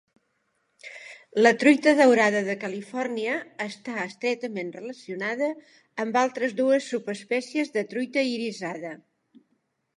[1.47, 3.35] La truita daurada de Califòrnia
[3.67, 5.53] està estretament relacionada
[6.05, 8.99] amb altres dues subespècies de truita irisada.